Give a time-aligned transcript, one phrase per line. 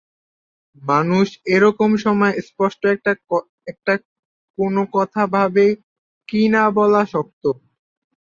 [0.81, 2.81] মানুষ এরকম সময় স্পষ্ট
[3.67, 3.93] একটা
[4.57, 5.65] কোনো কথা ভাবে
[6.29, 7.43] কি না বলা শক্ত।